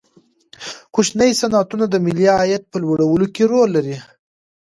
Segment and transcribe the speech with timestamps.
[0.93, 3.97] کوچني صنعتونه د ملي عاید په لوړولو کې رول لري.